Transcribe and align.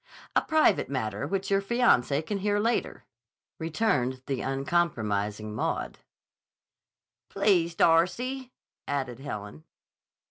"A 0.35 0.41
private 0.41 0.89
matter 0.89 1.27
which 1.27 1.51
your 1.51 1.61
fiancé 1.61 2.25
can 2.25 2.39
hear 2.39 2.57
later," 2.59 3.05
returned 3.59 4.23
the 4.25 4.41
uncompromising 4.41 5.53
Maud. 5.53 5.99
"Please, 7.29 7.75
Darcy," 7.75 8.51
added 8.87 9.19
Helen. 9.19 9.63